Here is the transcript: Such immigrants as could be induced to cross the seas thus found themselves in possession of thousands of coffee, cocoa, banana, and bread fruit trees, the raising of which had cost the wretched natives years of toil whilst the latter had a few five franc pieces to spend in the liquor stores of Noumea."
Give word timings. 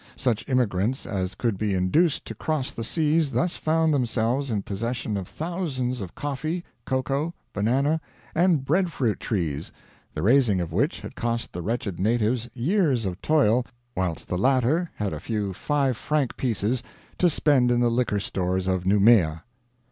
Such 0.15 0.49
immigrants 0.49 1.05
as 1.05 1.35
could 1.35 1.59
be 1.59 1.75
induced 1.75 2.25
to 2.25 2.33
cross 2.33 2.71
the 2.73 2.83
seas 2.83 3.29
thus 3.29 3.55
found 3.55 3.93
themselves 3.93 4.49
in 4.49 4.63
possession 4.63 5.15
of 5.15 5.27
thousands 5.27 6.01
of 6.01 6.15
coffee, 6.15 6.63
cocoa, 6.87 7.35
banana, 7.53 8.01
and 8.33 8.65
bread 8.65 8.91
fruit 8.91 9.19
trees, 9.19 9.71
the 10.15 10.23
raising 10.23 10.59
of 10.59 10.73
which 10.73 11.01
had 11.01 11.13
cost 11.15 11.53
the 11.53 11.61
wretched 11.61 11.99
natives 11.99 12.49
years 12.55 13.05
of 13.05 13.21
toil 13.21 13.63
whilst 13.95 14.27
the 14.27 14.39
latter 14.39 14.89
had 14.95 15.13
a 15.13 15.19
few 15.19 15.53
five 15.53 15.95
franc 15.95 16.35
pieces 16.35 16.81
to 17.19 17.29
spend 17.29 17.69
in 17.69 17.79
the 17.79 17.91
liquor 17.91 18.19
stores 18.19 18.65
of 18.67 18.87
Noumea." 18.87 19.43